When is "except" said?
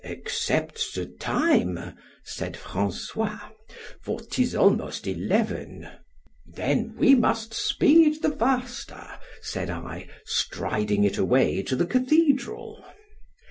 0.03-0.95